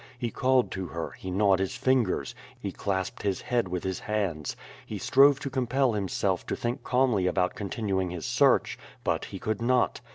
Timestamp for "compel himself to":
5.51-6.55